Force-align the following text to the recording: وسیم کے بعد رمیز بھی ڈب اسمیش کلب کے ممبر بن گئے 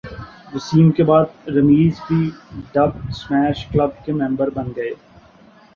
وسیم 0.53 0.89
کے 0.91 1.03
بعد 1.03 1.25
رمیز 1.47 1.99
بھی 2.07 2.19
ڈب 2.73 2.97
اسمیش 3.09 3.65
کلب 3.71 4.03
کے 4.05 4.13
ممبر 4.13 4.49
بن 4.51 4.71
گئے 4.75 4.93